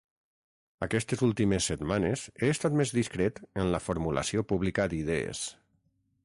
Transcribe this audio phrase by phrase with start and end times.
[0.85, 5.45] Aquestes últimes setmanes he estat més discret en la formulació pública d’idees.